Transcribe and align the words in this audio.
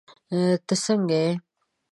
تہ 0.67 0.75
سنګه 0.83 1.19
یی 1.25 1.29